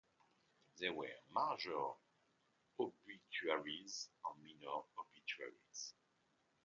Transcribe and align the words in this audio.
There 0.79 0.93
were 0.93 1.13
major 1.31 1.89
obituaries 2.79 4.09
and 4.25 4.43
minor 4.43 4.81
obituaries. 4.97 5.93